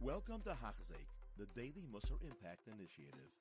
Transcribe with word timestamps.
Welcome 0.00 0.42
to 0.42 0.50
Hachzik, 0.50 1.08
the 1.36 1.46
Daily 1.56 1.82
Musar 1.92 2.22
Impact 2.22 2.68
Initiative. 2.68 3.32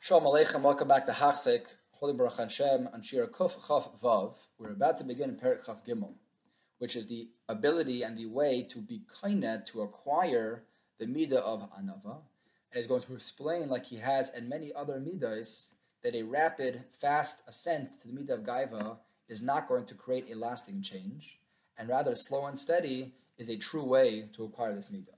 Shalom 0.00 0.24
Aleichem, 0.24 0.60
welcome 0.60 0.88
back 0.88 1.06
to 1.06 1.12
Hachzik, 1.12 1.62
Holy 1.92 2.12
Baruch 2.12 2.36
Hashem, 2.36 2.90
on 2.92 3.00
Shir 3.00 3.26
Kuf 3.28 3.52
Chaf 3.66 3.88
Vav. 4.02 4.34
We're 4.58 4.72
about 4.72 4.98
to 4.98 5.04
begin 5.04 5.38
Perek 5.42 5.64
Chaf 5.64 5.82
Gimel, 5.82 6.12
which 6.76 6.94
is 6.94 7.06
the 7.06 7.30
ability 7.48 8.02
and 8.02 8.18
the 8.18 8.26
way 8.26 8.64
to 8.64 8.82
be 8.82 9.00
kainet, 9.10 9.64
to 9.68 9.80
acquire 9.80 10.64
the 10.98 11.06
midah 11.06 11.40
of 11.40 11.70
Anava. 11.72 12.18
And 12.70 12.74
he's 12.74 12.86
going 12.86 13.02
to 13.04 13.14
explain, 13.14 13.70
like 13.70 13.86
he 13.86 13.96
has 13.96 14.28
in 14.36 14.46
many 14.46 14.74
other 14.74 15.00
midas, 15.00 15.72
that 16.02 16.14
a 16.14 16.22
rapid, 16.22 16.84
fast 16.92 17.38
ascent 17.48 17.98
to 18.02 18.08
the 18.08 18.12
midah 18.12 18.34
of 18.34 18.40
Gaiva 18.40 18.98
is 19.26 19.40
not 19.40 19.68
going 19.68 19.86
to 19.86 19.94
create 19.94 20.30
a 20.30 20.36
lasting 20.36 20.82
change, 20.82 21.39
and 21.80 21.88
rather 21.88 22.14
slow 22.14 22.44
and 22.44 22.58
steady 22.58 23.14
is 23.38 23.48
a 23.48 23.56
true 23.56 23.82
way 23.84 24.28
to 24.34 24.44
acquire 24.44 24.74
this 24.74 24.88
midah. 24.88 25.16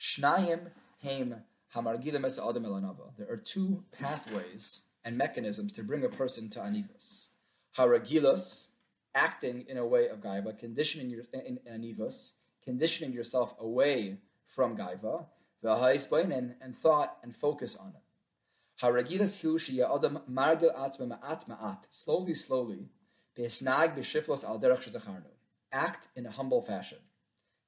Shnayim 0.00 0.70
heim 1.02 1.36
hamargilim 1.76 2.24
es 2.24 2.38
adam 2.38 2.64
elanava. 2.64 3.14
There 3.18 3.30
are 3.30 3.36
two 3.36 3.84
pathways 3.92 4.80
and 5.04 5.18
mechanisms 5.18 5.74
to 5.74 5.82
bring 5.82 6.04
a 6.04 6.08
person 6.08 6.48
to 6.50 6.60
anivas. 6.60 7.28
Haragilas, 7.76 8.68
acting 9.14 9.66
in 9.68 9.76
a 9.76 9.86
way 9.86 10.08
of 10.08 10.20
gaiva, 10.20 10.58
conditioning 10.58 11.10
your 11.10 11.24
in, 11.34 11.58
in 11.66 11.80
anivas, 11.80 12.30
conditioning 12.64 13.12
yourself 13.12 13.54
away 13.60 14.16
from 14.46 14.78
gaiva, 14.78 15.26
v'haisbainin, 15.62 16.54
and 16.62 16.78
thought 16.78 17.18
and 17.22 17.36
focus 17.36 17.76
on 17.76 17.88
it. 17.88 18.82
Haragilas 18.82 19.38
hu 19.38 19.58
adam 19.84 20.20
margil 20.30 20.74
atzma 20.74 21.18
ma'at 21.20 21.46
ma'at, 21.46 21.80
slowly, 21.90 22.34
slowly, 22.34 22.88
Be'esnag 23.36 23.96
b'shiflos 23.96 24.44
al 24.44 24.58
derech 24.58 24.80
shezacharnu. 24.80 25.28
Act 25.72 26.08
in 26.16 26.26
a 26.26 26.30
humble 26.30 26.62
fashion. 26.62 26.98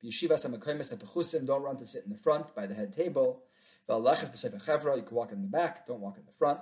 B'yeshivas 0.02 0.42
ha'makoymes 0.42 0.90
ha'pechusim, 0.90 1.46
don't 1.46 1.62
run 1.62 1.76
to 1.78 1.86
sit 1.86 2.04
in 2.04 2.10
the 2.10 2.18
front 2.18 2.54
by 2.54 2.66
the 2.66 2.74
head 2.74 2.92
table. 2.92 3.42
V'alachet 3.88 4.32
b'sefer 4.32 4.60
chevra, 4.64 4.96
you 4.96 5.02
can 5.02 5.16
walk 5.16 5.30
in 5.30 5.40
the 5.40 5.48
back, 5.48 5.86
don't 5.86 6.00
walk 6.00 6.18
in 6.18 6.24
the 6.24 6.32
front. 6.32 6.58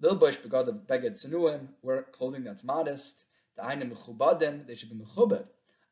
Lil 0.00 0.16
bush 0.16 0.36
begad 0.36 0.86
beged 0.86 1.12
senuim, 1.12 1.68
wear 1.82 2.02
clothing 2.02 2.44
that's 2.44 2.62
modest. 2.64 3.24
Da'ayim 3.58 3.90
mechubadim, 3.92 4.66
they 4.66 4.74
should 4.74 4.90
be 4.90 4.96
mechubed. 4.96 5.46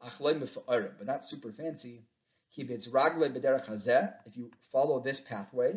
Achloi 0.05 0.39
mefa'arim, 0.39 0.91
but 0.99 1.07
not 1.07 1.27
super 1.27 1.53
fancy. 1.53 2.05
Ki 2.55 2.65
b'itz 2.65 2.91
ragle 2.91 3.35
b'derech 3.35 3.69
hazeh, 3.71 4.13
if 4.27 4.37
you 4.37 4.51
follow 4.71 5.01
this 5.01 5.21
pathway. 5.21 5.75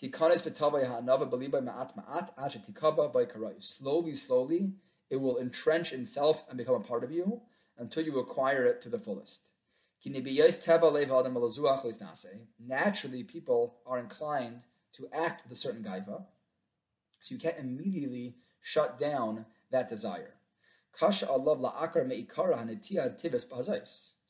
Tikanes 0.00 0.42
v'tavay 0.42 0.86
ha'anava 0.86 1.28
b'liba 1.28 1.60
ma'at 1.60 1.96
ma'at, 1.96 2.30
ashe 2.38 2.58
tikaba 2.58 3.12
by 3.12 3.24
karayu. 3.24 3.62
Slowly, 3.64 4.14
slowly, 4.14 4.74
it 5.10 5.16
will 5.16 5.38
entrench 5.38 5.92
itself 5.92 6.44
and 6.48 6.58
become 6.58 6.74
a 6.74 6.80
part 6.80 7.04
of 7.04 7.12
you 7.12 7.40
until 7.78 8.04
you 8.04 8.18
acquire 8.18 8.64
it 8.64 8.80
to 8.82 8.88
the 8.88 8.98
fullest. 8.98 9.50
Naturally, 12.58 13.24
people 13.24 13.76
are 13.86 13.98
inclined 13.98 14.60
to 14.92 15.08
act 15.12 15.42
with 15.42 15.52
a 15.52 15.56
certain 15.56 15.82
gaiva, 15.82 16.24
so 17.20 17.34
you 17.34 17.38
can't 17.38 17.58
immediately 17.58 18.36
shut 18.60 18.98
down 18.98 19.46
that 19.70 19.88
desire. 19.88 20.34
So 20.92 21.08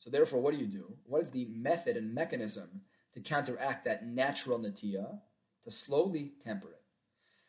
therefore, 0.09 0.39
what 0.41 0.53
do 0.53 0.59
you 0.59 0.67
do? 0.67 0.97
What 1.05 1.23
is 1.23 1.31
the 1.31 1.45
method 1.45 1.97
and 1.97 2.13
mechanism 2.13 2.81
to 3.13 3.19
counteract 3.19 3.85
that 3.85 4.05
natural 4.05 4.59
natiya, 4.59 5.19
to 5.63 5.71
slowly 5.71 6.33
temper 6.43 6.69
it? 6.69 6.84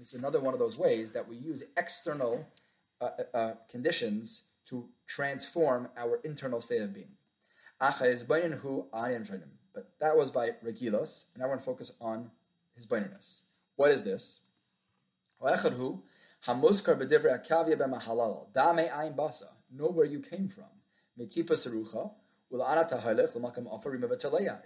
Is 0.00 0.14
another 0.14 0.40
one 0.40 0.52
of 0.52 0.60
those 0.60 0.76
ways 0.76 1.10
that 1.12 1.26
we 1.26 1.36
use 1.36 1.62
external 1.76 2.46
uh, 3.00 3.04
uh, 3.04 3.36
uh, 3.36 3.54
conditions 3.70 4.42
to 4.66 4.86
transform 5.06 5.88
our 5.96 6.20
internal 6.24 6.60
state 6.60 6.82
of 6.82 6.92
being. 6.92 7.12
But 9.74 9.90
that 10.00 10.16
was 10.16 10.30
by 10.30 10.50
Regilos, 10.64 11.26
and 11.34 11.42
I 11.42 11.46
want 11.46 11.60
to 11.60 11.64
focus 11.64 11.92
on 12.00 12.30
his 12.74 12.86
baininess. 12.86 13.42
What 13.76 13.90
is 13.90 14.02
this? 14.02 14.40
Know 19.70 19.88
where 19.88 20.06
you 20.06 20.20
came 20.20 20.48
from. 20.48 20.64
You're 22.50 22.60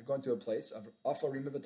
going 0.07 0.23
to 0.23 0.33
a 0.33 0.37
place 0.37 0.71
of 0.71 0.89
Afarim. 1.05 1.47
If 1.47 1.65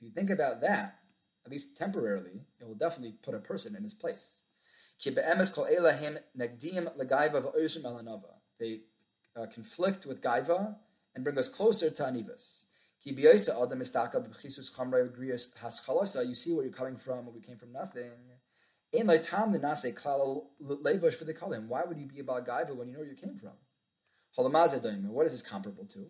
you 0.00 0.10
think 0.10 0.30
about 0.30 0.60
that, 0.60 0.98
at 1.44 1.52
least 1.52 1.76
temporarily, 1.76 2.40
it 2.60 2.66
will 2.66 2.74
definitely 2.74 3.14
put 3.22 3.34
a 3.34 3.38
person 3.38 3.76
in 3.76 3.82
his 3.82 3.94
place. 3.94 4.34
They 8.58 8.80
uh, 9.36 9.46
conflict 9.46 10.06
with 10.06 10.20
Gaiva 10.20 10.76
and 11.14 11.24
bring 11.24 11.38
us 11.38 11.48
closer 11.48 11.90
to 11.90 12.02
Anivas. 12.02 12.62
You 13.04 13.14
see 16.34 16.52
where 16.52 16.64
you're 16.64 16.72
coming 16.72 16.96
from, 16.96 17.26
where 17.26 17.34
we 17.34 17.40
came 17.40 17.56
from 17.56 17.72
nothing. 17.72 18.10
In 18.92 19.06
like 19.06 19.22
tam 19.28 19.52
the 19.52 19.58
nase 19.58 19.92
klal 19.94 20.46
levash 20.62 21.14
for 21.14 21.24
the 21.24 21.34
kalim. 21.34 21.66
Why 21.66 21.84
would 21.84 21.98
you 21.98 22.06
be 22.06 22.20
about 22.20 22.46
gaiva 22.46 22.74
when 22.74 22.88
you 22.88 22.94
know 22.94 23.00
where 23.00 23.08
you 23.08 23.16
came 23.16 23.38
from? 23.38 23.52
What 24.34 25.26
is 25.26 25.32
this 25.32 25.42
comparable 25.42 25.86
to? 25.86 26.06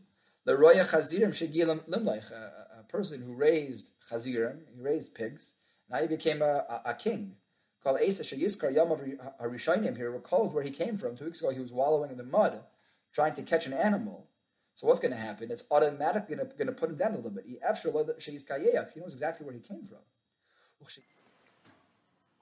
Leroya 0.47 0.87
chazirim 0.87 1.31
shegilim 1.31 1.89
limleich. 1.89 2.31
A 2.31 2.85
person 2.89 3.23
who 3.23 3.33
raised 3.35 3.91
chazirim, 4.11 4.61
he 4.73 4.81
raised 4.81 5.15
pigs. 5.15 5.55
and 5.89 5.97
Now 5.97 6.03
he 6.03 6.09
became 6.09 6.43
a, 6.43 6.65
a, 6.69 6.83
a 6.87 6.95
king. 6.95 7.35
Called 7.83 8.01
Asa 8.01 8.25
Shayiskar 8.25 8.75
Yom 8.75 8.91
of 8.91 9.01
Harishainim 9.41 9.97
here 9.97 10.11
recalls 10.11 10.53
where 10.53 10.65
he 10.65 10.71
came 10.71 10.99
from. 10.99 11.17
Two 11.17 11.27
weeks 11.27 11.41
ago 11.41 11.51
he 11.51 11.61
was 11.61 11.73
wallowing 11.73 12.11
in 12.11 12.17
the 12.17 12.25
mud, 12.25 12.61
trying 13.13 13.35
to 13.35 13.43
catch 13.43 13.67
an 13.67 13.73
animal. 13.73 14.27
So 14.75 14.87
what's 14.87 15.01
going 15.01 15.13
to 15.13 15.19
happen? 15.19 15.51
It's 15.51 15.65
automatically 15.71 16.37
going 16.37 16.67
to 16.67 16.73
put 16.73 16.91
him 16.91 16.97
down 16.97 17.13
a 17.15 17.17
little 17.17 17.31
bit. 17.31 17.45
He 17.47 17.59
knows 19.01 19.13
exactly 19.13 19.45
where 19.45 19.55
he 19.55 19.61
came 19.61 19.89
from. 19.89 19.99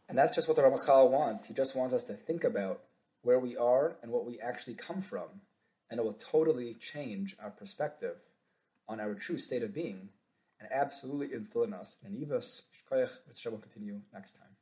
And 0.09 0.17
that's 0.17 0.35
just 0.35 0.47
what 0.49 0.57
the 0.57 0.63
Ramchal 0.63 1.11
wants. 1.11 1.47
He 1.47 1.55
just 1.55 1.75
wants 1.75 1.93
us 1.93 2.05
to 2.05 2.15
think 2.15 2.45
about 2.45 2.83
where 3.23 3.41
we 3.41 3.57
are 3.57 3.97
and 4.03 4.13
what 4.13 4.25
we 4.25 4.39
actually 4.41 4.75
come 4.75 5.03
from. 5.03 5.29
And 5.91 5.99
it 5.99 6.05
will 6.05 6.15
totally 6.15 6.75
change 6.75 7.37
our 7.43 7.51
perspective 7.51 8.17
on 8.89 9.01
our 9.01 9.15
true 9.15 9.39
state 9.39 9.63
of 9.63 9.75
being 9.75 10.09
and 10.61 10.69
absolutely 10.73 11.35
instill 11.35 11.65
in 11.65 11.75
us 11.75 11.99
an 12.05 12.17
Ivas 12.21 12.65
Shkoyach, 12.73 13.19
which 13.27 13.45
will 13.45 13.59
continue 13.59 14.01
next 14.13 14.33
time. 14.33 14.57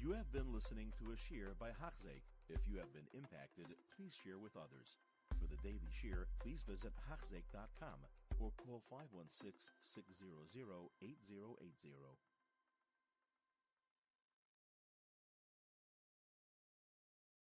You 0.00 0.12
have 0.12 0.30
been 0.32 0.54
listening 0.54 0.92
to 0.98 1.10
a 1.10 1.16
shear 1.16 1.54
by 1.58 1.70
Hachzeik. 1.70 2.22
If 2.48 2.60
you 2.70 2.78
have 2.78 2.92
been 2.94 3.10
impacted, 3.12 3.66
please 3.96 4.14
share 4.24 4.38
with 4.38 4.56
others. 4.56 4.96
For 5.36 5.46
the 5.50 5.60
daily 5.60 5.90
shear, 6.00 6.26
please 6.40 6.62
visit 6.62 6.92
Hachzeik.com 7.10 7.98
or 8.40 8.52
call 8.56 8.80
516 8.88 9.52
600 9.82 10.54
8080. 11.02 12.37